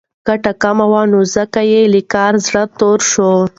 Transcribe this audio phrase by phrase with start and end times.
[0.27, 3.31] ګټه کمه وه نو ځکه یې له کاره زړه توری شو.